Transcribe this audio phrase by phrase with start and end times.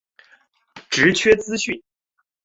[0.89, 1.83] 职缺资讯